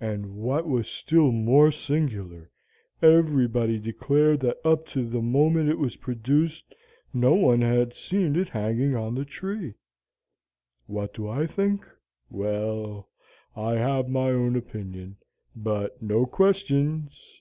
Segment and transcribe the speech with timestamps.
[0.00, 2.50] And, what was still more singular,
[3.00, 6.74] everybody declared that up to the moment it was produced,
[7.14, 9.74] no one had seen it hanging on the tree.
[10.88, 11.86] What do I think?
[12.28, 13.08] Well,
[13.54, 15.16] I have my own opinion.
[15.54, 17.40] But no questions!